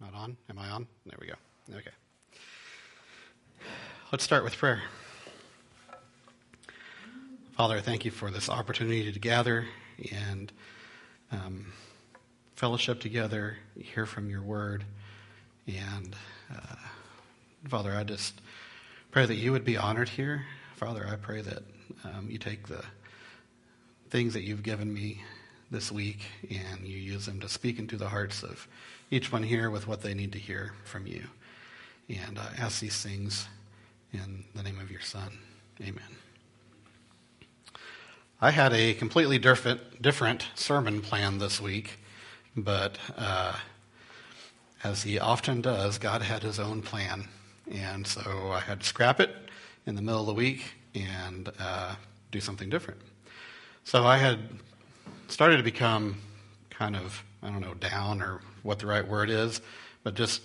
[0.00, 0.36] Not on?
[0.48, 0.86] Am I on?
[1.04, 1.34] There we go.
[1.70, 1.90] Okay.
[4.10, 4.82] Let's start with prayer.
[7.52, 9.66] Father, thank you for this opportunity to gather
[10.10, 10.50] and
[11.30, 11.72] um,
[12.56, 14.84] fellowship together, hear from your word.
[15.66, 16.16] And
[16.50, 16.76] uh,
[17.68, 18.40] Father, I just
[19.10, 20.46] pray that you would be honored here.
[20.76, 21.62] Father, I pray that
[22.04, 22.82] um, you take the
[24.08, 25.22] things that you've given me
[25.70, 28.66] this week and you use them to speak into the hearts of
[29.10, 31.24] each one here with what they need to hear from you.
[32.08, 33.46] And I ask these things
[34.12, 35.38] in the name of your Son.
[35.80, 36.02] Amen.
[38.40, 41.98] I had a completely different, different sermon plan this week,
[42.56, 43.54] but uh,
[44.82, 47.28] as he often does, God had his own plan.
[47.70, 49.30] And so I had to scrap it
[49.86, 50.64] in the middle of the week
[50.94, 51.94] and uh,
[52.32, 53.00] do something different.
[53.84, 54.38] So I had
[55.30, 56.16] started to become
[56.70, 59.60] kind of, I don't know, down or what the right word is,
[60.02, 60.42] but just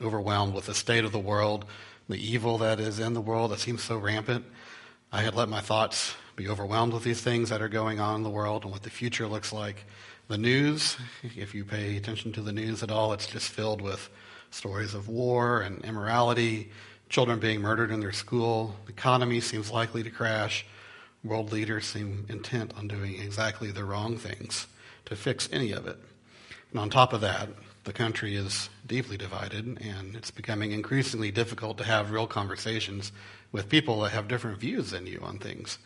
[0.00, 1.64] overwhelmed with the state of the world,
[2.08, 4.44] the evil that is in the world that seems so rampant.
[5.12, 8.22] I had let my thoughts be overwhelmed with these things that are going on in
[8.22, 9.84] the world and what the future looks like.
[10.28, 10.96] The news,
[11.36, 14.08] if you pay attention to the news at all, it's just filled with
[14.50, 16.70] stories of war and immorality,
[17.08, 20.64] children being murdered in their school, the economy seems likely to crash,
[21.22, 24.66] world leaders seem intent on doing exactly the wrong things
[25.04, 25.98] to fix any of it.
[26.70, 27.48] And on top of that,
[27.84, 33.12] the country is deeply divided, and it's becoming increasingly difficult to have real conversations
[33.52, 35.78] with people that have different views than you on things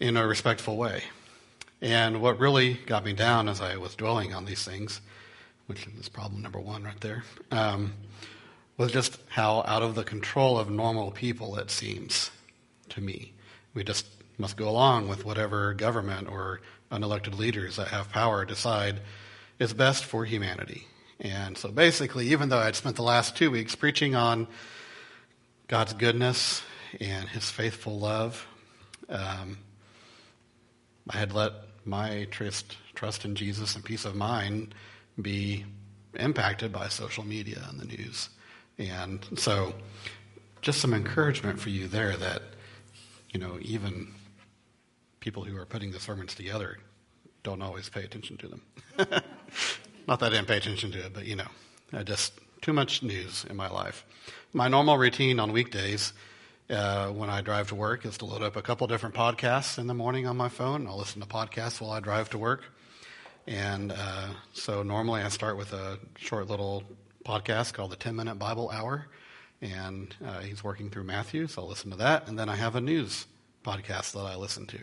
[0.00, 1.02] in a respectful way.
[1.82, 5.00] And what really got me down as I was dwelling on these things,
[5.66, 7.92] which is problem number one right there, um,
[8.78, 12.30] was just how out of the control of normal people it seems
[12.90, 13.32] to me.
[13.76, 14.06] We just
[14.38, 19.00] must go along with whatever government or unelected leaders that have power decide
[19.58, 20.86] is best for humanity.
[21.20, 24.48] And so basically, even though I'd spent the last two weeks preaching on
[25.68, 26.62] God's goodness
[27.00, 28.46] and his faithful love,
[29.10, 29.58] um,
[31.10, 31.52] I had let
[31.84, 34.74] my trust, trust in Jesus and peace of mind
[35.20, 35.66] be
[36.14, 38.30] impacted by social media and the news.
[38.78, 39.74] And so,
[40.62, 42.42] just some encouragement for you there that,
[43.36, 44.14] you know, even
[45.20, 46.78] people who are putting the sermons together
[47.42, 48.62] don't always pay attention to them.
[50.08, 51.48] Not that I didn't pay attention to it, but, you know,
[51.92, 52.32] I just
[52.62, 54.06] too much news in my life.
[54.54, 56.14] My normal routine on weekdays
[56.70, 59.86] uh, when I drive to work is to load up a couple different podcasts in
[59.86, 60.86] the morning on my phone.
[60.86, 62.64] I'll listen to podcasts while I drive to work.
[63.46, 66.84] And uh, so normally I start with a short little
[67.22, 69.08] podcast called the 10 Minute Bible Hour.
[69.62, 72.28] And uh, he's working through Matthew, so I'll listen to that.
[72.28, 73.26] And then I have a news
[73.64, 74.78] podcast that I listen to.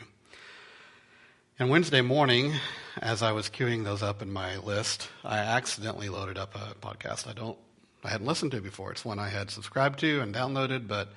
[1.59, 2.53] And Wednesday morning,
[2.99, 7.27] as I was queuing those up in my list, I accidentally loaded up a podcast
[7.27, 7.57] I don't,
[8.03, 8.91] I hadn't listened to before.
[8.91, 11.09] It's one I had subscribed to and downloaded, but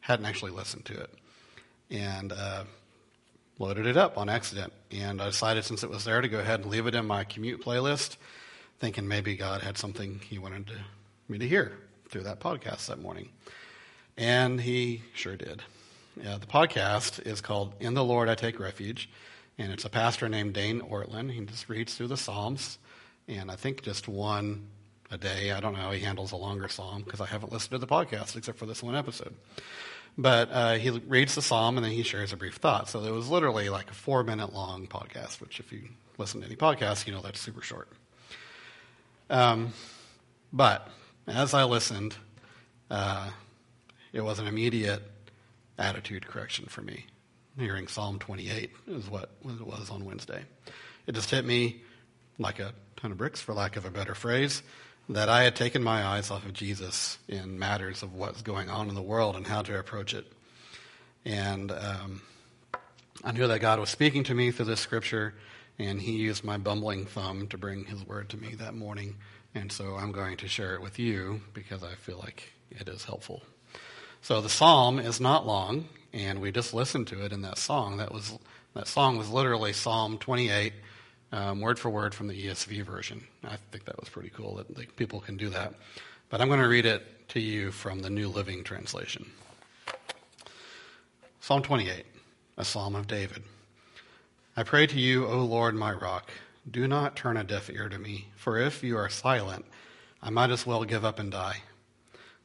[0.00, 1.10] hadn't actually listened to it.
[1.90, 2.64] And uh,
[3.60, 4.72] loaded it up on accident.
[4.90, 7.22] And I decided since it was there to go ahead and leave it in my
[7.22, 8.16] commute playlist,
[8.80, 10.74] thinking maybe God had something He wanted to,
[11.28, 11.72] me to hear
[12.14, 13.28] through that podcast that morning.
[14.16, 15.64] And He sure did.
[16.22, 19.10] Yeah, the podcast is called In the Lord I Take Refuge,
[19.58, 21.32] and it's a pastor named Dane Ortlund.
[21.32, 22.78] He just reads through the Psalms,
[23.26, 24.68] and I think just one
[25.10, 25.50] a day.
[25.50, 27.88] I don't know how he handles a longer psalm because I haven't listened to the
[27.88, 29.34] podcast except for this one episode.
[30.16, 32.88] But uh, he reads the psalm and then he shares a brief thought.
[32.88, 36.46] So it was literally like a four minute long podcast, which if you listen to
[36.46, 37.88] any podcast, you know that's super short.
[39.28, 39.72] Um,
[40.52, 40.88] but
[41.26, 42.16] as I listened,
[42.90, 43.30] uh,
[44.12, 45.02] it was an immediate
[45.78, 47.06] attitude correction for me.
[47.58, 50.42] Hearing Psalm 28 is what it was on Wednesday.
[51.06, 51.82] It just hit me
[52.38, 54.62] like a ton of bricks, for lack of a better phrase
[55.08, 58.88] that I had taken my eyes off of Jesus in matters of what's going on
[58.88, 60.30] in the world and how to approach it.
[61.24, 62.22] And um,
[63.22, 65.34] I knew that God was speaking to me through this scripture,
[65.78, 69.16] and He used my bumbling thumb to bring His word to me that morning.
[69.54, 73.04] And so I'm going to share it with you because I feel like it is
[73.04, 73.42] helpful.
[74.20, 77.98] So the psalm is not long, and we just listened to it in that song.
[77.98, 78.38] That was
[78.74, 80.72] that song was literally Psalm 28
[81.30, 83.24] um, word for word from the ESV version.
[83.44, 85.74] I think that was pretty cool that like, people can do that.
[86.28, 89.30] But I'm going to read it to you from the New Living Translation.
[91.40, 92.04] Psalm 28,
[92.56, 93.42] a psalm of David.
[94.56, 96.30] I pray to you, O Lord, my rock.
[96.70, 99.66] Do not turn a deaf ear to me, for if you are silent,
[100.22, 101.58] I might as well give up and die.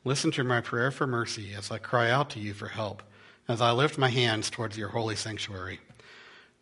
[0.04, 3.02] Listen to my prayer for mercy as I cry out to you for help,
[3.48, 5.80] as I lift my hands towards your holy sanctuary.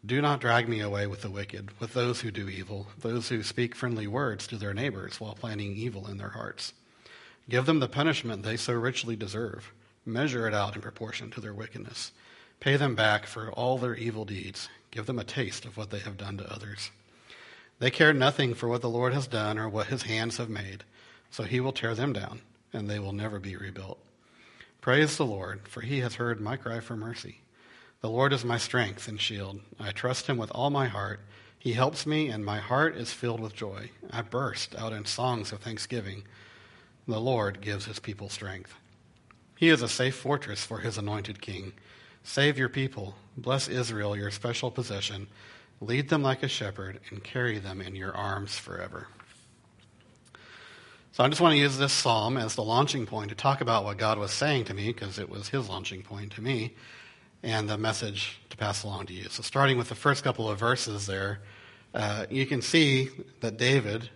[0.06, 3.42] Do not drag me away with the wicked, with those who do evil, those who
[3.42, 6.74] speak friendly words to their neighbors while planning evil in their hearts.
[7.50, 9.74] Give them the punishment they so richly deserve.
[10.06, 12.12] Measure it out in proportion to their wickedness.
[12.60, 14.70] Pay them back for all their evil deeds.
[14.92, 16.92] Give them a taste of what they have done to others.
[17.80, 20.84] They care nothing for what the Lord has done or what his hands have made,
[21.30, 22.42] so he will tear them down,
[22.74, 24.00] and they will never be rebuilt.
[24.82, 27.42] Praise the Lord, for he has heard my cry for mercy.
[28.02, 29.60] The Lord is my strength and shield.
[29.80, 31.20] I trust him with all my heart.
[31.60, 33.92] He helps me, and my heart is filled with joy.
[34.12, 36.24] I burst out in songs of thanksgiving.
[37.08, 38.74] The Lord gives his people strength.
[39.58, 41.74] He is a safe fortress for his anointed king.
[42.24, 43.16] Save your people.
[43.36, 45.28] Bless Israel, your special possession.
[45.80, 49.08] Lead them like a shepherd and carry them in your arms forever.
[51.12, 53.84] So I just want to use this psalm as the launching point to talk about
[53.84, 56.76] what God was saying to me, because it was his launching point to me,
[57.42, 59.30] and the message to pass along to you.
[59.30, 61.42] So starting with the first couple of verses there,
[61.94, 63.10] uh, you can see
[63.42, 64.10] that David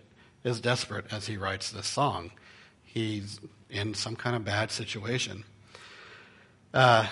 [0.44, 2.30] is desperate as he writes this song.
[2.84, 5.44] He's in some kind of bad situation.
[6.74, 7.06] Uh,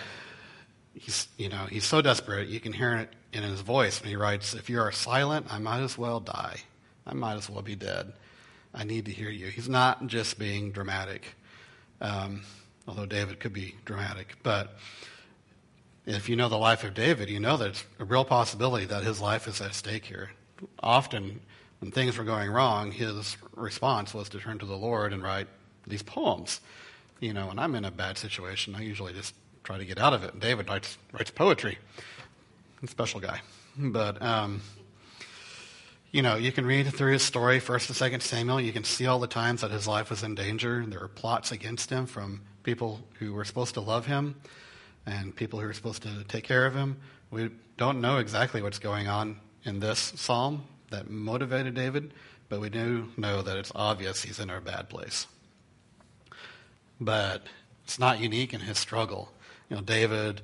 [0.94, 4.17] he's, you know, he's so desperate, you can hear it in his voice when he
[4.17, 6.56] writes, If you are silent, I might as well die.
[7.06, 8.12] I might as well be dead.
[8.75, 9.47] I need to hear you.
[9.47, 11.35] He's not just being dramatic,
[12.00, 12.43] um,
[12.87, 14.37] although David could be dramatic.
[14.43, 14.77] But
[16.06, 19.03] if you know the life of David, you know that it's a real possibility that
[19.03, 20.31] his life is at stake here.
[20.82, 21.41] Often,
[21.81, 25.49] when things were going wrong, his response was to turn to the Lord and write
[25.87, 26.61] these poems.
[27.21, 29.35] You know, when I'm in a bad situation, I usually just
[29.65, 30.32] try to get out of it.
[30.32, 31.79] And David writes, writes poetry.
[32.87, 33.41] Special guy.
[33.77, 34.62] But um,
[36.12, 38.61] you know, you can read through his story, First and Second Samuel.
[38.61, 40.85] You can see all the times that his life was in danger.
[40.87, 44.35] There were plots against him from people who were supposed to love him
[45.06, 46.97] and people who were supposed to take care of him.
[47.31, 52.12] We don't know exactly what's going on in this psalm that motivated David,
[52.49, 55.27] but we do know that it's obvious he's in a bad place.
[57.00, 57.44] But
[57.85, 59.31] it's not unique in his struggle.
[59.69, 60.43] You know, David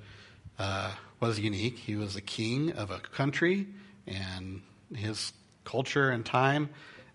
[0.59, 1.79] uh, was unique.
[1.79, 3.67] He was a king of a country,
[4.07, 4.63] and
[4.95, 5.33] his
[5.65, 6.71] culture and time,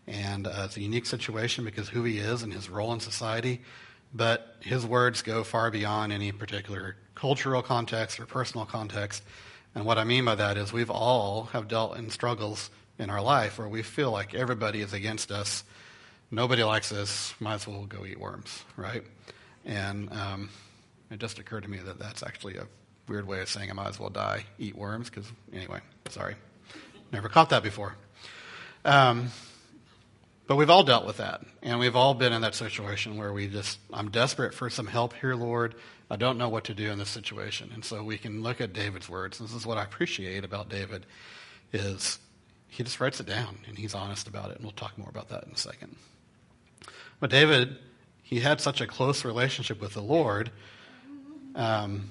[0.07, 3.61] and uh, it's a unique situation because who he is and his role in society.
[4.13, 9.23] But his words go far beyond any particular cultural context or personal context.
[9.73, 12.69] And what I mean by that is we've all have dealt in struggles
[12.99, 15.63] in our life where we feel like everybody is against us.
[16.29, 17.33] Nobody likes us.
[17.39, 19.03] Might as well go eat worms, right?
[19.65, 20.49] And um,
[21.09, 22.67] it just occurred to me that that's actually a
[23.07, 26.35] weird way of saying I might as well die, eat worms, because anyway, sorry.
[27.11, 27.95] Never caught that before.
[28.85, 29.31] Um,
[30.47, 31.41] but we've all dealt with that.
[31.61, 35.13] And we've all been in that situation where we just, I'm desperate for some help
[35.13, 35.75] here, Lord.
[36.09, 37.71] I don't know what to do in this situation.
[37.73, 39.39] And so we can look at David's words.
[39.39, 41.05] This is what I appreciate about David
[41.71, 42.19] is
[42.67, 44.57] he just writes it down and he's honest about it.
[44.57, 45.95] And we'll talk more about that in a second.
[47.21, 47.77] But David,
[48.23, 50.51] he had such a close relationship with the Lord
[51.55, 52.09] um,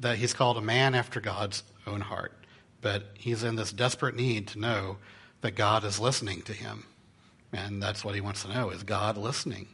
[0.00, 2.32] that he's called a man after God's own heart.
[2.80, 4.96] But he's in this desperate need to know
[5.42, 6.84] that God is listening to him.
[7.52, 8.70] And that's what he wants to know.
[8.70, 9.68] Is God listening?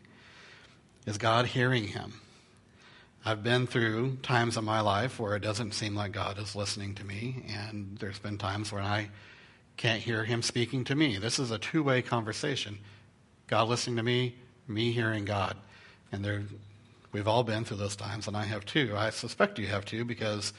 [1.07, 2.21] Is God hearing him?
[3.25, 6.95] I've been through times in my life where it doesn't seem like God is listening
[6.95, 9.09] to me, and there's been times when I
[9.77, 11.19] can't hear him speaking to me.
[11.19, 12.79] This is a two way conversation
[13.49, 14.37] God listening to me,
[14.69, 15.57] me hearing God.
[16.13, 16.45] And there,
[17.17, 18.93] we've all been through those times, and I have too.
[18.95, 20.53] I suspect you have too, because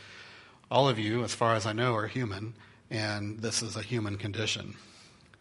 [0.71, 2.55] all of you, as far as I know, are human,
[2.89, 4.73] and this is a human condition.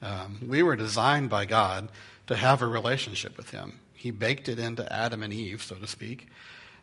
[0.02, 1.88] Um, we were designed by God
[2.26, 3.80] to have a relationship with Him.
[3.94, 6.28] He baked it into Adam and Eve, so to speak,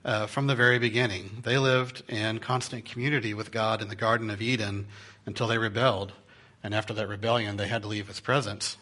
[0.04, 1.44] uh, from the very beginning.
[1.44, 4.88] They lived in constant community with God in the Garden of Eden
[5.28, 6.12] until they rebelled.
[6.64, 8.78] And after that rebellion, they had to leave His presence.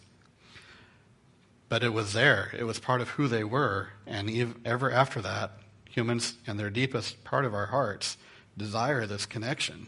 [1.71, 3.91] But it was there, it was part of who they were.
[4.05, 5.51] And ever after that,
[5.89, 8.17] humans, in their deepest part of our hearts,
[8.57, 9.87] desire this connection.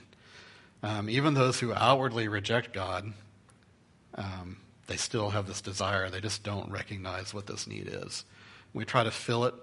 [0.82, 3.12] Um, even those who outwardly reject God
[4.16, 6.10] um, they still have this desire.
[6.10, 8.24] They just don't recognize what this need is.
[8.74, 9.56] We try to fill it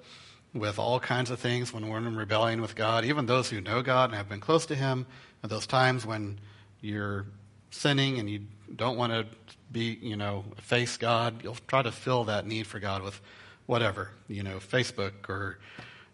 [0.52, 3.06] with all kinds of things when we're in rebellion with God.
[3.06, 5.06] Even those who know God and have been close to Him,
[5.42, 6.38] at those times when
[6.82, 7.24] you're
[7.70, 8.42] sinning and you
[8.74, 9.26] don't want to
[9.72, 13.20] be, you know, face God, you'll try to fill that need for God with
[13.66, 15.58] whatever, you know, Facebook or,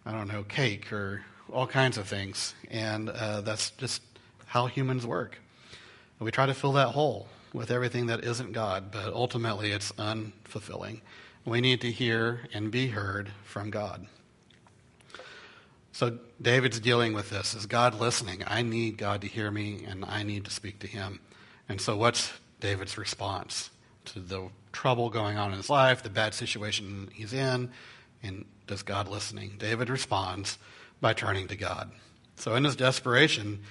[0.04, 2.54] I don't know, cake or all kinds of things.
[2.70, 4.02] And uh, that's just
[4.46, 5.38] how humans work.
[6.18, 11.00] we try to fill that hole with everything that isn't God, but ultimately it's unfulfilling.
[11.44, 14.06] We need to hear and be heard from God.
[15.92, 17.54] So David's dealing with this.
[17.54, 18.42] Is God listening?
[18.46, 21.20] I need God to hear me, and I need to speak to him.
[21.68, 23.70] And so, what's David's response
[24.06, 27.70] to the trouble going on in his life, the bad situation he's in?
[28.22, 29.56] And does God listening?
[29.58, 30.58] David responds
[31.00, 31.90] by turning to God.
[32.36, 33.62] So, in his desperation,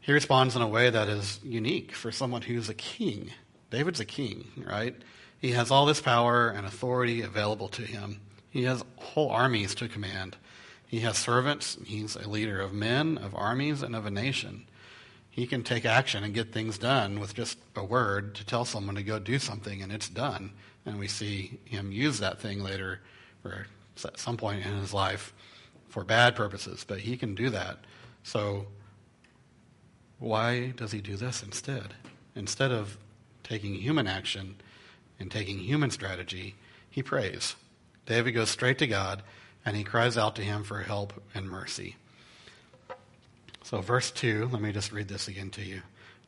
[0.00, 3.30] he responds in a way that is unique for someone who's a king.
[3.70, 4.94] David's a king, right?
[5.40, 8.20] He has all this power and authority available to him.
[8.50, 10.36] He has whole armies to command.
[10.86, 11.78] He has servants.
[11.84, 14.66] He's a leader of men, of armies, and of a nation.
[15.32, 18.96] He can take action and get things done with just a word to tell someone
[18.96, 20.52] to go do something, and it's done.
[20.84, 23.00] And we see him use that thing later,
[23.42, 23.66] or
[24.04, 25.32] at some point in his life,
[25.88, 26.84] for bad purposes.
[26.86, 27.78] But he can do that.
[28.22, 28.66] So,
[30.18, 31.94] why does he do this instead?
[32.36, 32.98] Instead of
[33.42, 34.56] taking human action
[35.18, 36.56] and taking human strategy,
[36.90, 37.56] he prays.
[38.04, 39.22] David goes straight to God
[39.64, 41.96] and he cries out to him for help and mercy.
[43.72, 45.80] So, verse 2, let me just read this again to you.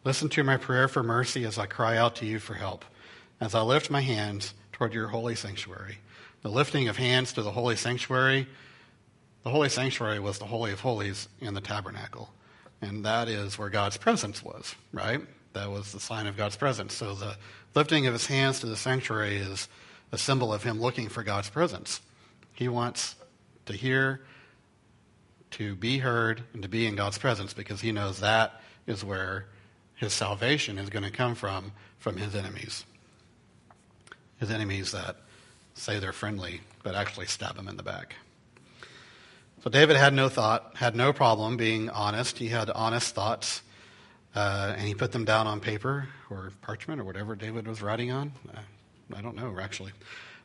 [0.02, 2.86] Listen to my prayer for mercy as I cry out to you for help,
[3.38, 5.98] as I lift my hands toward your holy sanctuary.
[6.40, 8.46] The lifting of hands to the holy sanctuary,
[9.42, 12.32] the holy sanctuary was the Holy of Holies in the tabernacle.
[12.80, 15.20] And that is where God's presence was, right?
[15.52, 16.94] That was the sign of God's presence.
[16.94, 17.36] So the
[17.74, 19.68] lifting of his hands to the sanctuary is
[20.12, 22.00] a symbol of him looking for God's presence.
[22.54, 23.16] He wants
[23.66, 24.22] to hear,
[25.54, 29.46] to be heard, and to be in God's presence because he knows that is where
[29.94, 32.84] his salvation is going to come from, from his enemies.
[34.40, 35.16] His enemies that
[35.74, 38.16] say they're friendly, but actually stab him in the back.
[39.62, 42.38] So David had no thought, had no problem being honest.
[42.38, 43.62] He had honest thoughts,
[44.34, 48.10] uh, and he put them down on paper or parchment or whatever David was writing
[48.10, 48.32] on.
[49.16, 49.92] I don't know, actually.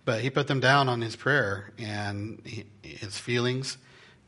[0.05, 3.77] But he put them down on his prayer, and he, his feelings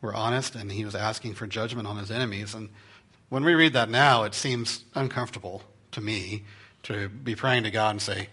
[0.01, 2.53] were honest, and he was asking for judgment on his enemies.
[2.53, 2.69] And
[3.29, 6.43] when we read that now, it seems uncomfortable to me
[6.83, 8.29] to be praying to God and say,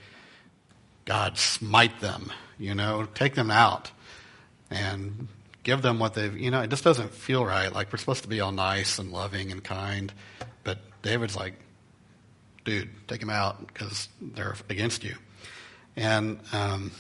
[1.04, 3.90] God, smite them, you know, take them out
[4.70, 5.28] and
[5.62, 7.72] give them what they've, you know, it just doesn't feel right.
[7.72, 10.12] Like we're supposed to be all nice and loving and kind.
[10.64, 11.54] But David's like,
[12.64, 15.14] dude, take them out because they're against you.
[15.96, 16.92] And, um,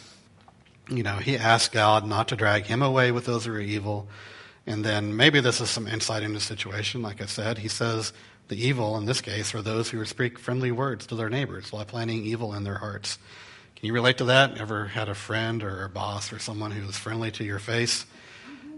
[0.88, 4.08] you know, he asked God not to drag him away with those who are evil.
[4.68, 7.00] And then maybe this is some insight into the situation.
[7.00, 8.12] Like I said, he says
[8.48, 11.86] the evil in this case are those who speak friendly words to their neighbors while
[11.86, 13.18] planning evil in their hearts.
[13.76, 14.58] Can you relate to that?
[14.58, 18.04] Ever had a friend or a boss or someone who was friendly to your face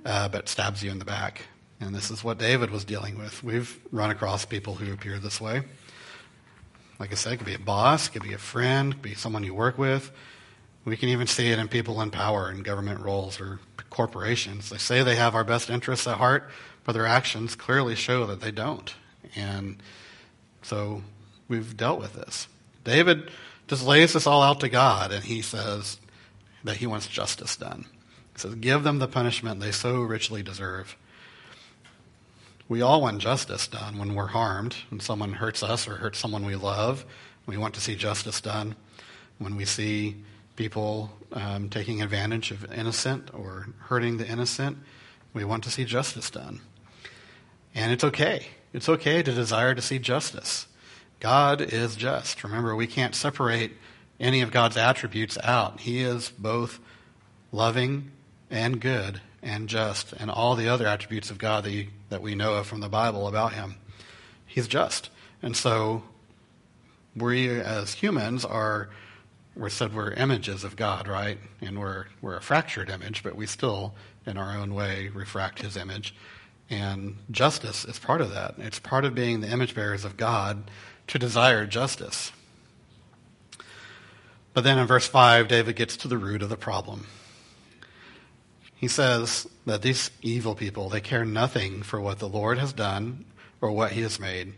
[0.04, 1.42] uh, but stabs you in the back?
[1.80, 3.42] And this is what David was dealing with.
[3.42, 5.62] We've run across people who appear this way.
[7.00, 9.02] Like I said, it could be a boss, it could be a friend, it could
[9.02, 10.12] be someone you work with.
[10.84, 13.60] We can even see it in people in power in government roles or
[13.90, 14.70] corporations.
[14.70, 16.50] They say they have our best interests at heart,
[16.84, 18.94] but their actions clearly show that they don't.
[19.36, 19.82] And
[20.62, 21.02] so
[21.48, 22.48] we've dealt with this.
[22.84, 23.30] David
[23.68, 25.98] just lays this all out to God, and he says
[26.64, 27.84] that he wants justice done.
[28.34, 30.96] He says, Give them the punishment they so richly deserve.
[32.68, 36.46] We all want justice done when we're harmed, when someone hurts us or hurts someone
[36.46, 37.04] we love.
[37.46, 38.76] We want to see justice done.
[39.38, 40.16] When we see
[40.60, 44.76] people um, taking advantage of innocent or hurting the innocent,
[45.32, 46.60] we want to see justice done.
[47.74, 48.48] And it's okay.
[48.74, 50.66] It's okay to desire to see justice.
[51.18, 52.44] God is just.
[52.44, 53.72] Remember, we can't separate
[54.20, 55.80] any of God's attributes out.
[55.80, 56.78] He is both
[57.52, 58.10] loving
[58.50, 62.34] and good and just, and all the other attributes of God that, you, that we
[62.34, 63.76] know of from the Bible about him.
[64.44, 65.08] He's just.
[65.40, 66.02] And so
[67.16, 68.90] we as humans are,
[69.56, 71.38] we're said we're images of God, right?
[71.60, 73.94] And we're, we're a fractured image, but we still,
[74.26, 76.14] in our own way, refract his image.
[76.68, 78.54] And justice is part of that.
[78.58, 80.70] It's part of being the image bearers of God
[81.08, 82.30] to desire justice.
[84.52, 87.06] But then in verse 5, David gets to the root of the problem.
[88.74, 93.26] He says that these evil people, they care nothing for what the Lord has done
[93.60, 94.54] or what he has made.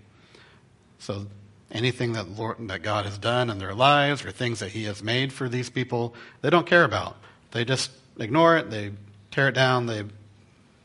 [0.99, 1.27] So
[1.73, 5.03] anything that, Lord, that God has done in their lives or things that he has
[5.03, 7.17] made for these people, they don't care about.
[7.51, 8.93] They just ignore it, they
[9.31, 10.05] tear it down, they,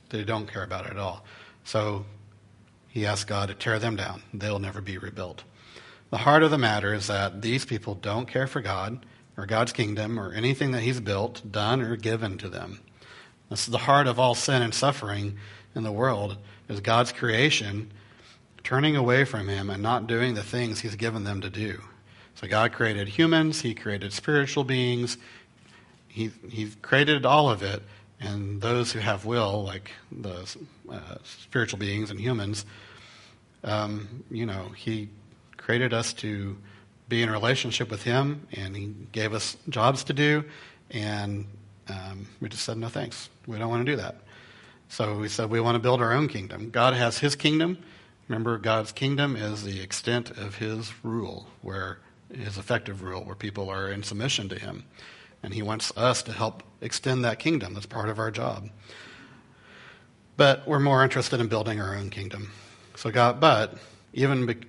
[0.10, 1.24] they don't care about it at all.
[1.66, 2.06] So
[2.88, 4.24] he asks God to tear them down.
[4.34, 5.44] They'll never be rebuilt.
[6.10, 9.74] The heart of the matter is that these people don't care for God or God's
[9.74, 12.80] kingdom or anything that he's built, done, or given to them.
[13.50, 15.38] This is the heart of all sin and suffering
[15.76, 16.38] in the world,
[16.70, 17.92] is God's creation
[18.68, 21.82] turning away from him and not doing the things he's given them to do.
[22.36, 25.18] So God created humans, he created spiritual beings,
[26.10, 27.82] he, he created all of it,
[28.20, 30.54] and those who have will, like the
[30.92, 32.66] uh, spiritual beings and humans,
[33.64, 35.08] um, you know, he
[35.56, 36.58] created us to
[37.08, 40.44] be in relationship with Him, and He gave us jobs to do,
[40.92, 41.46] and
[41.88, 43.30] um, we just said, no thanks.
[43.46, 44.16] We don't want to do that.
[44.90, 46.70] So we said we want to build our own kingdom.
[46.70, 47.78] God has His kingdom.
[48.28, 52.00] Remember, God's kingdom is the extent of His rule, where
[52.34, 54.84] His effective rule, where people are in submission to Him.
[55.44, 57.74] And He wants us to help extend that kingdom.
[57.74, 58.70] That's part of our job.
[60.36, 62.52] But we're more interested in building our own kingdom.
[62.96, 63.78] So God, but
[64.14, 64.66] even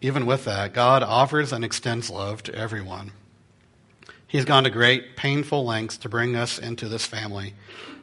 [0.00, 3.12] even with that, God offers and extends love to everyone.
[4.28, 7.54] He's gone to great, painful lengths to bring us into this family.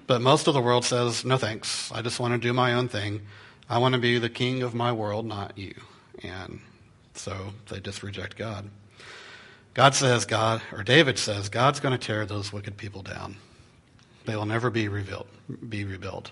[0.07, 1.91] But most of the world says, no thanks.
[1.91, 3.21] I just want to do my own thing.
[3.69, 5.73] I want to be the king of my world, not you.
[6.23, 6.59] And
[7.13, 8.69] so they just reject God.
[9.73, 13.37] God says, God, or David says, God's going to tear those wicked people down.
[14.25, 15.27] They will never be rebuilt.
[15.67, 16.31] Be rebuilt.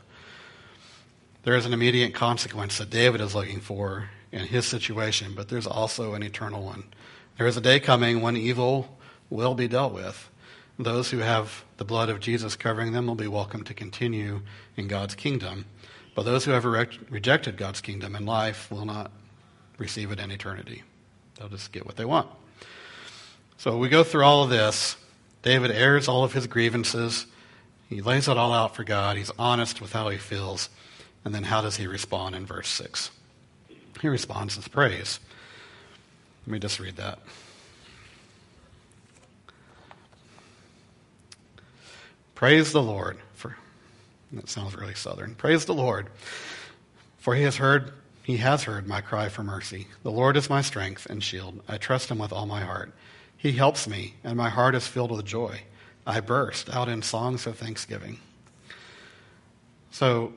[1.43, 5.67] There is an immediate consequence that David is looking for in his situation, but there's
[5.67, 6.85] also an eternal one.
[7.37, 8.97] There is a day coming when evil
[9.29, 10.29] will be dealt with.
[10.79, 14.41] Those who have the blood of Jesus covering them will be welcome to continue
[14.77, 15.65] in God's kingdom.
[16.15, 19.11] But those who have re- rejected God's kingdom in life will not
[19.77, 20.83] receive it in eternity.
[21.37, 22.29] They'll just get what they want.
[23.57, 24.97] So we go through all of this.
[25.41, 27.25] David airs all of his grievances.
[27.89, 29.17] He lays it all out for God.
[29.17, 30.69] He's honest with how he feels.
[31.25, 33.11] And then how does he respond in verse 6?
[34.01, 35.19] He responds with praise.
[36.45, 37.19] Let me just read that.
[42.35, 43.17] Praise the Lord
[44.33, 45.35] that sounds really southern.
[45.35, 46.07] Praise the Lord.
[47.19, 49.87] For he has heard he has heard my cry for mercy.
[50.03, 51.61] The Lord is my strength and shield.
[51.67, 52.93] I trust him with all my heart.
[53.35, 55.63] He helps me, and my heart is filled with joy.
[56.07, 58.19] I burst out in songs of thanksgiving.
[59.91, 60.33] So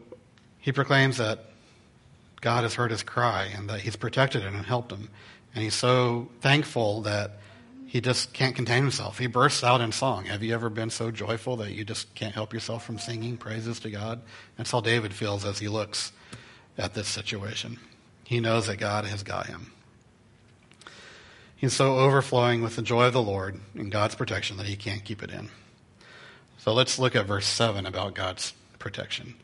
[0.58, 1.44] he proclaims that
[2.40, 5.08] God has heard his cry and that he's protected him and helped him.
[5.54, 7.38] And he's so thankful that
[7.86, 9.18] he just can't contain himself.
[9.18, 10.24] He bursts out in song.
[10.24, 13.78] Have you ever been so joyful that you just can't help yourself from singing praises
[13.80, 14.20] to God?
[14.56, 16.12] That's how David feels as he looks
[16.76, 17.78] at this situation.
[18.24, 19.70] He knows that God has got him.
[21.54, 25.04] He's so overflowing with the joy of the Lord and God's protection that he can't
[25.04, 25.48] keep it in.
[26.58, 29.36] So let's look at verse 7 about God's protection.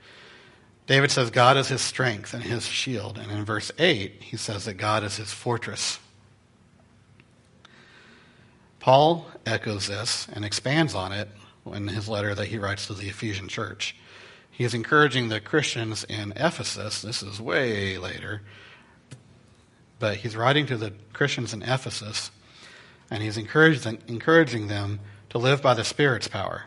[0.87, 3.17] David says God is his strength and his shield.
[3.17, 6.01] And in verse 8, he says that God is his fortress.
[8.83, 11.29] Paul echoes this and expands on it
[11.73, 13.95] in his letter that he writes to the Ephesian church.
[14.51, 18.43] He is encouraging the Christians in Ephesus, this is way later,
[20.01, 22.33] but he's writing to the Christians in Ephesus,
[23.09, 24.99] and he's encouraging, encouraging them
[25.31, 26.65] to live by the Spirit's power.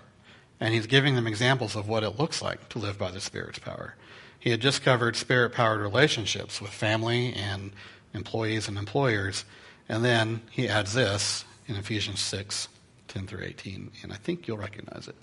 [0.58, 3.60] And he's giving them examples of what it looks like to live by the Spirit's
[3.60, 3.96] power.
[4.40, 7.74] He had just covered spirit powered relationships with family and
[8.14, 9.44] employees and employers.
[9.90, 12.68] And then he adds this in Ephesians 6
[13.08, 13.92] 10 through 18.
[14.04, 15.16] And I think you'll recognize it.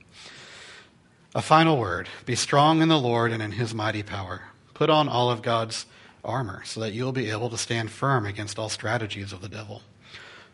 [1.34, 4.42] A final word Be strong in the Lord and in his mighty power.
[4.74, 5.86] Put on all of God's
[6.24, 9.82] armor so that you'll be able to stand firm against all strategies of the devil.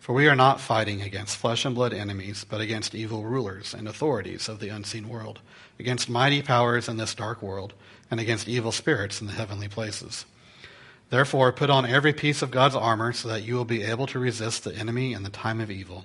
[0.01, 3.87] For we are not fighting against flesh and blood enemies, but against evil rulers and
[3.87, 5.41] authorities of the unseen world,
[5.79, 7.75] against mighty powers in this dark world
[8.11, 10.25] and against evil spirits in the heavenly places.
[11.11, 14.19] Therefore, put on every piece of God's armor so that you will be able to
[14.19, 16.05] resist the enemy in the time of evil.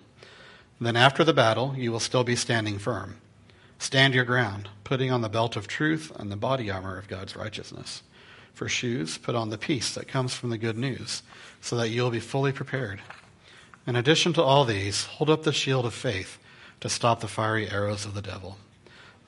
[0.80, 3.18] Then, after the battle, you will still be standing firm.
[3.80, 7.36] Stand your ground, putting on the belt of truth and the body armor of God's
[7.36, 8.02] righteousness.
[8.54, 11.24] For shoes, put on the peace that comes from the good news,
[11.60, 13.02] so that you will be fully prepared.
[13.86, 16.38] In addition to all these, hold up the shield of faith
[16.80, 18.58] to stop the fiery arrows of the devil.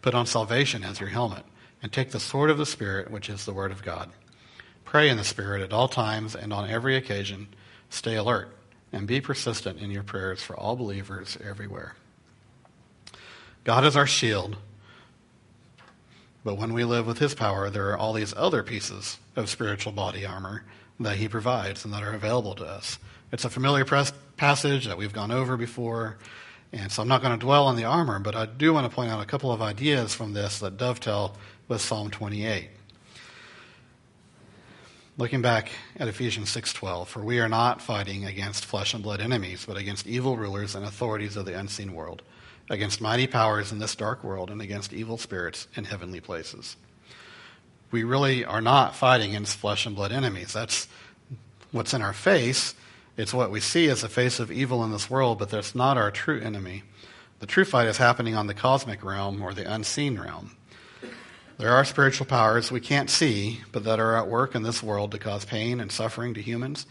[0.02, 1.44] Put on salvation as your helmet
[1.82, 4.10] and take the sword of the Spirit, which is the Word of God.
[4.86, 7.48] Pray in the Spirit at all times and on every occasion.
[7.90, 8.56] Stay alert
[8.94, 11.96] and be persistent in your prayers for all believers everywhere.
[13.66, 14.58] God is our shield,
[16.44, 19.92] but when we live with His power, there are all these other pieces of spiritual
[19.92, 20.64] body armor
[21.00, 23.00] that He provides and that are available to us.
[23.32, 26.18] It's a familiar passage that we've gone over before.
[26.72, 28.96] And so I'm not going to dwell on the armor, but I do want to
[28.96, 31.36] point out a couple of ideas from this that dovetail
[31.68, 32.70] with Psalm 28.
[35.18, 39.64] Looking back at Ephesians 6:12, for we are not fighting against flesh and blood enemies,
[39.66, 42.22] but against evil rulers and authorities of the unseen world,
[42.70, 46.76] against mighty powers in this dark world, and against evil spirits in heavenly places.
[47.92, 50.52] We really are not fighting against flesh and blood enemies.
[50.52, 50.90] That's
[51.72, 52.76] what's in our face,
[53.16, 55.98] it's what we see as the face of evil in this world, but that's not
[55.98, 56.84] our true enemy.
[57.40, 60.58] The true fight is happening on the cosmic realm or the unseen realm.
[61.58, 65.12] There are spiritual powers we can't see, but that are at work in this world
[65.12, 66.86] to cause pain and suffering to humans.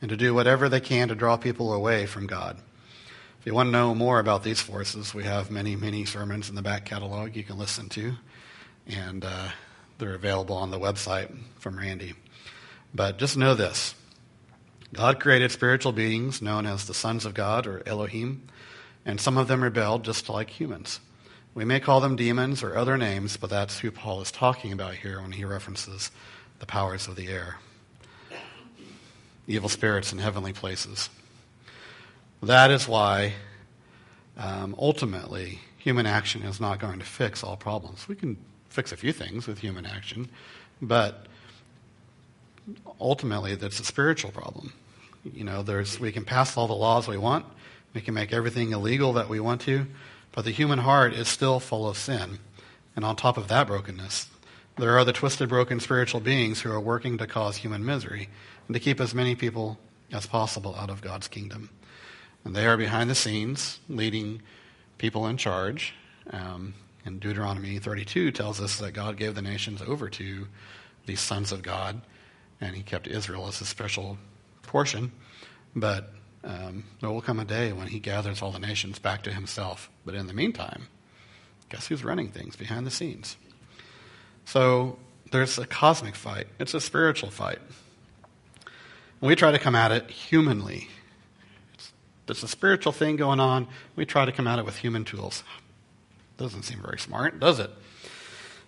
[0.00, 2.56] and to do whatever they can to draw people away from God.
[3.38, 6.54] If you want to know more about these forces, we have many, many sermons in
[6.54, 8.14] the back catalog you can listen to,
[8.86, 9.48] and uh,
[9.98, 12.14] they're available on the website from Randy.
[12.94, 13.94] But just know this
[14.92, 18.46] God created spiritual beings known as the sons of God or Elohim,
[19.06, 21.00] and some of them rebelled just like humans.
[21.54, 24.94] We may call them demons or other names, but that's who Paul is talking about
[24.94, 26.10] here when he references
[26.58, 27.56] the powers of the air
[29.50, 31.10] evil spirits in heavenly places.
[32.42, 33.34] That is why,
[34.38, 38.06] um, ultimately, human action is not going to fix all problems.
[38.08, 38.36] We can
[38.68, 40.28] fix a few things with human action,
[40.80, 41.26] but
[43.00, 44.72] ultimately, that's a spiritual problem.
[45.34, 47.44] You know, there's, we can pass all the laws we want,
[47.92, 49.86] we can make everything illegal that we want to,
[50.40, 52.38] but the human heart is still full of sin.
[52.96, 54.26] And on top of that brokenness,
[54.78, 58.30] there are the twisted, broken spiritual beings who are working to cause human misery
[58.66, 59.78] and to keep as many people
[60.10, 61.68] as possible out of God's kingdom.
[62.42, 64.40] And they are behind the scenes, leading
[64.96, 65.92] people in charge.
[66.30, 66.72] Um,
[67.04, 70.46] and Deuteronomy 32 tells us that God gave the nations over to
[71.04, 72.00] these sons of God,
[72.62, 74.16] and he kept Israel as a special
[74.62, 75.12] portion.
[75.76, 79.32] But um, there will come a day when he gathers all the nations back to
[79.32, 79.90] himself.
[80.04, 80.88] But in the meantime,
[81.68, 83.36] guess who's running things behind the scenes?
[84.44, 84.98] So
[85.30, 87.58] there's a cosmic fight, it's a spiritual fight.
[89.20, 90.88] And we try to come at it humanly.
[91.74, 91.92] It's,
[92.26, 93.68] there's a spiritual thing going on.
[93.96, 95.44] We try to come at it with human tools.
[96.38, 97.70] Doesn't seem very smart, does it?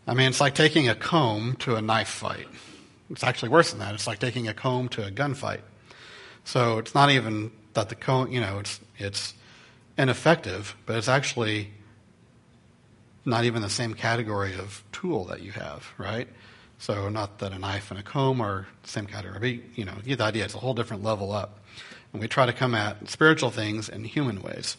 [0.06, 2.48] I mean, it's like taking a comb to a knife fight.
[3.08, 3.94] It's actually worse than that.
[3.94, 5.60] It's like taking a comb to a gunfight.
[6.44, 9.34] So it's not even that the cone, you know, it's, it's
[9.96, 11.70] ineffective, but it's actually
[13.24, 16.28] not even the same category of tool that you have, right?
[16.78, 19.94] So not that a knife and a comb are the same category, but you know,
[19.98, 20.44] you get the idea.
[20.44, 21.60] It's a whole different level up.
[22.12, 24.76] And we try to come at spiritual things in human ways.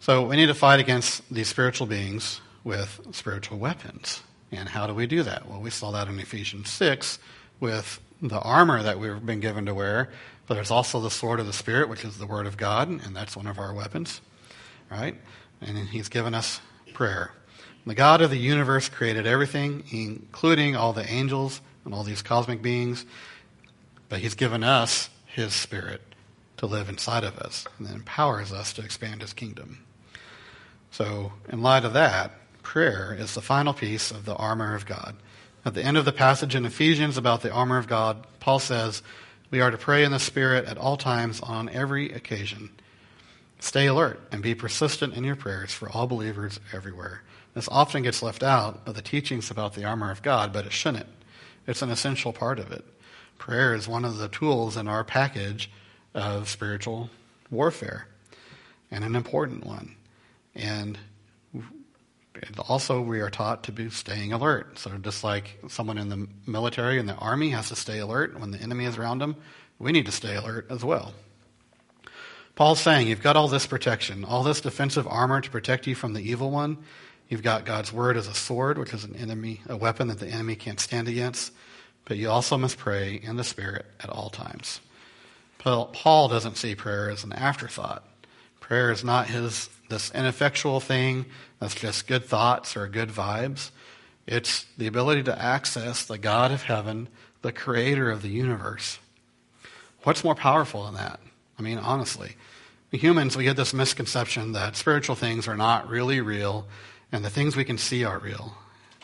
[0.00, 4.22] So we need to fight against these spiritual beings with spiritual weapons.
[4.50, 5.46] And how do we do that?
[5.48, 7.18] Well, we saw that in Ephesians 6
[7.60, 10.10] with the armor that we've been given to wear,
[10.50, 13.14] but there's also the sword of the Spirit, which is the Word of God, and
[13.14, 14.20] that's one of our weapons,
[14.90, 15.14] right?
[15.60, 16.60] And He's given us
[16.92, 17.30] prayer.
[17.86, 22.62] The God of the universe created everything, including all the angels and all these cosmic
[22.62, 23.06] beings,
[24.08, 26.02] but He's given us His Spirit
[26.56, 29.84] to live inside of us and empowers us to expand His kingdom.
[30.90, 32.32] So, in light of that,
[32.64, 35.14] prayer is the final piece of the armor of God.
[35.64, 39.04] At the end of the passage in Ephesians about the armor of God, Paul says,
[39.50, 42.70] We are to pray in the Spirit at all times on every occasion.
[43.58, 47.22] Stay alert and be persistent in your prayers for all believers everywhere.
[47.54, 50.72] This often gets left out of the teachings about the armor of God, but it
[50.72, 51.08] shouldn't.
[51.66, 52.84] It's an essential part of it.
[53.38, 55.68] Prayer is one of the tools in our package
[56.14, 57.10] of spiritual
[57.50, 58.06] warfare,
[58.90, 59.96] and an important one.
[60.54, 60.96] And
[62.68, 64.78] also, we are taught to be staying alert.
[64.78, 68.50] So, just like someone in the military and the army has to stay alert when
[68.50, 69.36] the enemy is around them,
[69.78, 71.12] we need to stay alert as well.
[72.54, 76.12] Paul's saying, You've got all this protection, all this defensive armor to protect you from
[76.12, 76.78] the evil one.
[77.28, 80.28] You've got God's word as a sword, which is an enemy, a weapon that the
[80.28, 81.52] enemy can't stand against.
[82.04, 84.80] But you also must pray in the Spirit at all times.
[85.58, 88.04] Paul doesn't see prayer as an afterthought.
[88.60, 91.26] Prayer is not his this ineffectual thing
[91.58, 93.70] that's just good thoughts or good vibes.
[94.26, 97.08] It's the ability to access the God of heaven,
[97.42, 98.98] the creator of the universe.
[100.02, 101.20] What's more powerful than that?
[101.58, 102.36] I mean, honestly.
[102.92, 106.66] Humans, we get this misconception that spiritual things are not really real
[107.12, 108.54] and the things we can see are real.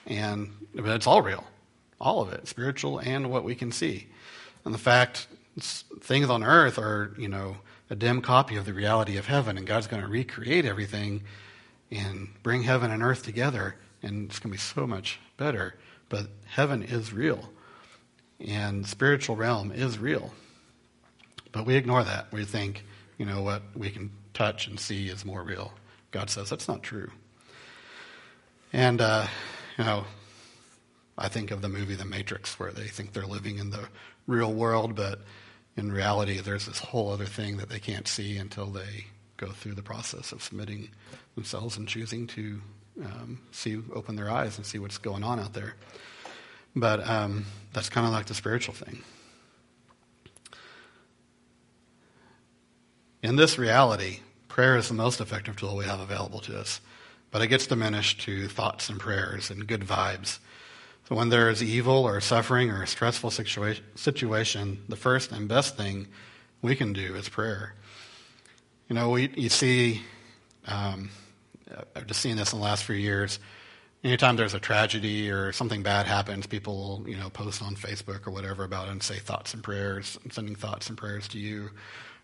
[0.06, 1.44] And but it's all real.
[2.00, 4.08] All of it, spiritual and what we can see.
[4.64, 5.28] And the fact
[6.00, 7.56] things on earth are, you know,
[7.88, 11.22] a dim copy of the reality of heaven, and God's going to recreate everything
[11.90, 15.74] and bring heaven and earth together, and it's going to be so much better.
[16.08, 17.50] But heaven is real,
[18.40, 20.32] and spiritual realm is real.
[21.52, 22.32] But we ignore that.
[22.32, 22.84] We think,
[23.18, 25.72] you know, what we can touch and see is more real.
[26.10, 27.10] God says that's not true.
[28.72, 29.26] And, uh,
[29.78, 30.04] you know,
[31.16, 33.88] I think of the movie The Matrix, where they think they're living in the
[34.26, 35.20] real world, but
[35.76, 39.74] in reality, there's this whole other thing that they can't see until they go through
[39.74, 40.88] the process of submitting
[41.34, 42.60] themselves and choosing to
[43.04, 45.74] um, see, open their eyes and see what's going on out there.
[46.74, 49.02] But um, that's kind of like the spiritual thing.
[53.22, 56.80] In this reality, prayer is the most effective tool we have available to us,
[57.30, 60.38] but it gets diminished to thoughts and prayers and good vibes.
[61.08, 65.46] So when there is evil or suffering or a stressful situa- situation, the first and
[65.46, 66.08] best thing
[66.62, 67.74] we can do is prayer.
[68.88, 70.02] You know, we, you see,
[70.66, 71.10] um,
[71.94, 73.38] I've just seen this in the last few years.
[74.02, 78.32] Anytime there's a tragedy or something bad happens, people, you know, post on Facebook or
[78.32, 81.70] whatever about it and say thoughts and prayers, sending thoughts and prayers to you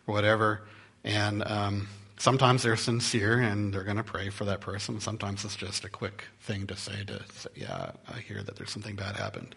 [0.08, 0.62] or whatever.
[1.04, 5.00] And um, sometimes they're sincere and they're going to pray for that person.
[5.00, 8.70] Sometimes it's just a quick thing to say to say, yeah, I hear that there's
[8.70, 9.54] something bad happened.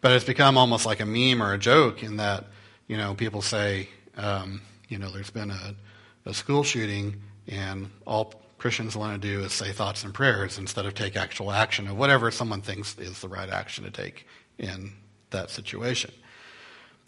[0.00, 2.46] But it's become almost like a meme or a joke in that,
[2.86, 5.74] you know, people say, um, you know, there's been a,
[6.26, 10.86] a school shooting and all Christians want to do is say thoughts and prayers instead
[10.86, 14.26] of take actual action of whatever someone thinks is the right action to take
[14.58, 14.92] in
[15.30, 16.12] that situation.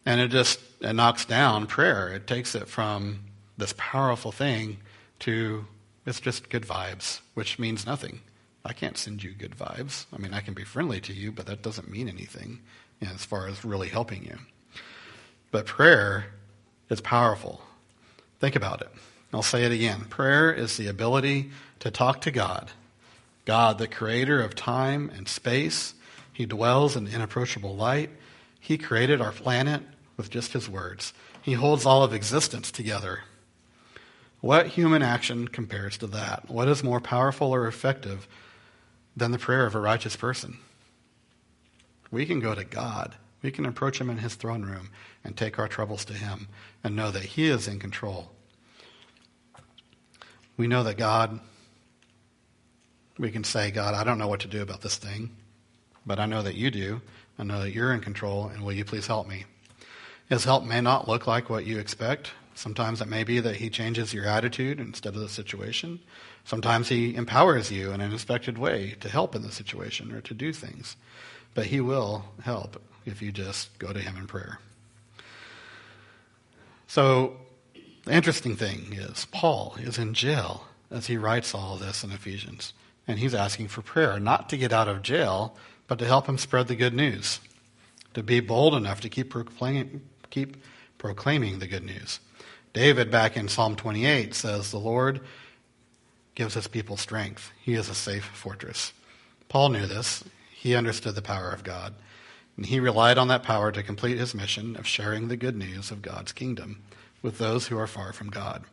[0.07, 2.09] And it just it knocks down prayer.
[2.09, 3.21] It takes it from
[3.57, 4.79] this powerful thing
[5.21, 5.67] to
[6.05, 8.21] it's just good vibes, which means nothing.
[8.65, 10.07] I can't send you good vibes.
[10.13, 12.61] I mean, I can be friendly to you, but that doesn't mean anything
[13.01, 14.39] you know, as far as really helping you.
[15.51, 16.27] But prayer
[16.89, 17.63] is powerful.
[18.41, 18.89] Think about it.
[19.33, 20.07] I'll say it again.
[20.11, 22.71] Prayer is the ability to talk to God,
[23.45, 25.95] God, the creator of time and space.
[26.33, 28.11] He dwells in inapproachable light.
[28.61, 29.83] He created our planet
[30.17, 31.13] with just his words.
[31.41, 33.21] He holds all of existence together.
[34.43, 36.51] What human action compares to that?
[36.51, 38.27] What is more powerful or effective
[39.17, 40.59] than the prayer of a righteous person?
[42.11, 43.15] We can go to God.
[43.41, 44.91] We can approach him in his throne room
[45.23, 46.49] and take our troubles to him
[46.83, 48.33] and know that he is in control.
[50.57, 51.39] We know that God,
[53.19, 55.31] we can say, God, I don't know what to do about this thing,
[56.05, 57.01] but I know that you do.
[57.39, 59.45] I know that you're in control, and will you please help me?
[60.29, 62.33] His help may not look like what you expect.
[62.55, 66.01] Sometimes it may be that he changes your attitude instead of the situation.
[66.45, 70.35] Sometimes he empowers you in an unexpected way to help in the situation or to
[70.35, 70.97] do things.
[71.55, 74.59] But he will help if you just go to him in prayer.
[76.87, 77.37] So
[78.05, 82.73] the interesting thing is, Paul is in jail as he writes all this in Ephesians.
[83.09, 85.57] And he's asking for prayer, not to get out of jail,
[85.89, 87.41] but to help him spread the good news,
[88.15, 90.57] to be bold enough to keep, proclaim, keep
[90.99, 92.21] proclaiming the good news.
[92.73, 95.21] David, back in Psalm 28, says, The Lord
[96.35, 97.53] gives his people strength.
[97.63, 98.93] He is a safe fortress.
[99.49, 100.25] Paul knew this.
[100.51, 101.95] He understood the power of God.
[102.57, 105.91] And he relied on that power to complete his mission of sharing the good news
[105.91, 106.83] of God's kingdom
[107.21, 108.65] with those who are far from God.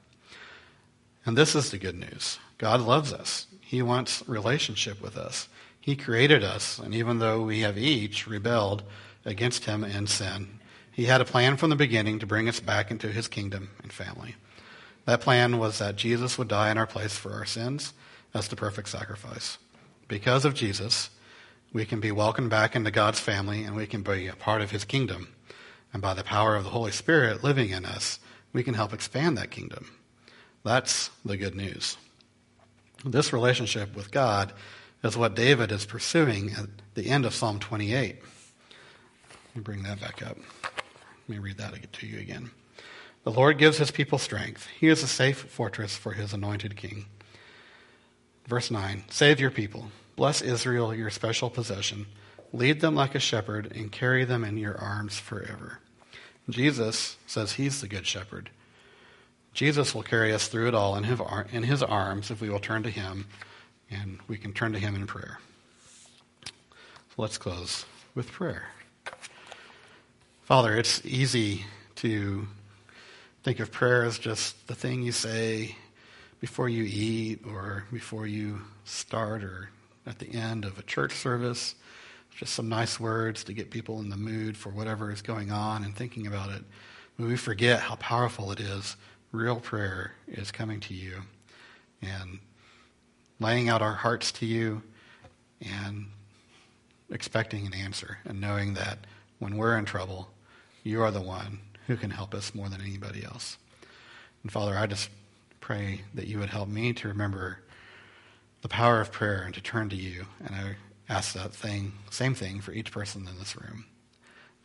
[1.26, 5.48] And this is the good news God loves us, He wants relationship with us.
[5.82, 8.84] He created us, and even though we have each rebelled
[9.26, 10.59] against Him in sin,
[11.00, 13.90] He had a plan from the beginning to bring us back into His kingdom and
[13.90, 14.36] family.
[15.06, 17.94] That plan was that Jesus would die in our place for our sins
[18.34, 19.60] as the perfect sacrifice.
[20.10, 21.10] Because of Jesus,
[21.72, 24.72] we can be welcomed back into God's family and we can be a part of
[24.72, 25.30] his kingdom.
[25.94, 28.20] And by the power of the Holy Spirit living in us,
[28.52, 29.90] we can help expand that kingdom.
[30.66, 31.96] That's the good news.
[33.06, 34.52] This relationship with God
[35.02, 38.18] is what David is pursuing at the end of Psalm 28.
[38.20, 40.36] Let me bring that back up.
[41.30, 42.50] Let me read that to you again.
[43.24, 44.68] The Lord gives his people strength.
[44.80, 47.06] He is a safe fortress for his anointed king.
[48.48, 49.92] Verse 9 Save your people.
[50.16, 52.08] Bless Israel, your special possession.
[52.52, 55.78] Lead them like a shepherd and carry them in your arms forever.
[56.50, 58.50] Jesus says he's the good shepherd.
[59.54, 62.90] Jesus will carry us through it all in his, arms if we will turn to
[62.90, 63.28] him,
[63.92, 65.38] and we can turn to him in prayer.
[66.46, 66.52] So
[67.18, 68.70] let's close with prayer.
[70.50, 71.64] Father, it's easy
[71.98, 72.48] to
[73.44, 75.76] think of prayer as just the thing you say
[76.40, 79.70] before you eat or before you start or
[80.08, 81.76] at the end of a church service
[82.36, 85.84] just some nice words to get people in the mood for whatever is going on
[85.84, 86.64] and thinking about it.
[87.20, 88.98] But we forget how powerful it is.
[89.32, 91.22] Real prayer is coming to you
[92.02, 92.40] and
[93.40, 94.82] laying out our hearts to you
[95.62, 96.08] and
[97.12, 99.06] expecting an answer and knowing that
[99.38, 100.32] when we're in trouble,
[100.90, 103.58] you are the one who can help us more than anybody else.
[104.44, 105.10] And Father, I just
[105.60, 107.60] pray that you would help me to remember
[108.62, 110.26] the power of prayer and to turn to you.
[110.44, 110.76] And I
[111.08, 113.86] ask that thing, same thing for each person in this room.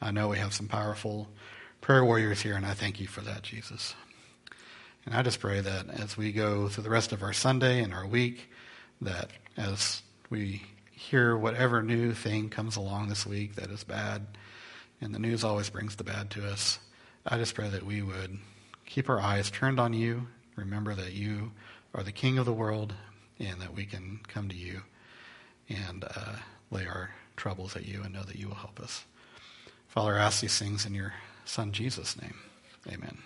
[0.01, 1.29] I know we have some powerful
[1.81, 3.95] prayer warriors here, and I thank you for that, Jesus.
[5.07, 7.93] And I just pray that as we go through the rest of our Sunday and
[7.93, 8.51] our week,
[9.01, 14.27] that as we hear whatever new thing comes along this week that is bad,
[15.05, 16.79] and the news always brings the bad to us,
[17.27, 18.39] I just pray that we would
[18.87, 21.53] keep our eyes turned on you, remember that you
[21.95, 22.95] are the King of the world,
[23.39, 24.83] and that we can come to you
[25.69, 26.37] and uh,
[26.71, 29.05] lay our troubles at you and know that you will help us.
[29.89, 31.15] Father, I ask these things in your
[31.45, 32.37] Son Jesus' name.
[32.91, 33.19] Amen.